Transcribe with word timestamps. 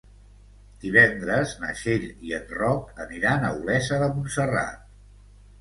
Divendres 0.85 1.53
na 1.65 1.69
Txell 1.81 2.09
i 2.29 2.33
en 2.39 2.49
Roc 2.63 3.05
aniran 3.07 3.47
a 3.51 3.55
Olesa 3.61 4.01
de 4.07 4.09
Montserrat. 4.17 4.85